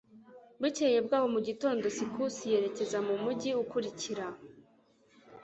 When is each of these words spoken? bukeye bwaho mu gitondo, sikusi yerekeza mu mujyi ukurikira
bukeye 0.61 0.97
bwaho 1.05 1.27
mu 1.33 1.39
gitondo, 1.47 1.83
sikusi 1.97 2.43
yerekeza 2.51 2.97
mu 3.07 3.15
mujyi 3.23 3.51
ukurikira 3.63 4.25